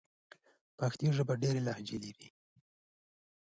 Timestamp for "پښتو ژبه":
0.77-1.33